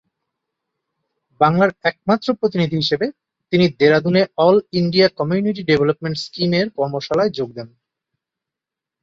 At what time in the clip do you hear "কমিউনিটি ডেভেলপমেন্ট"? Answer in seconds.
5.19-6.17